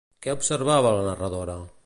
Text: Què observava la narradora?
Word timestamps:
Què 0.25 0.33
observava 0.37 0.95
la 0.97 1.05
narradora? 1.11 1.61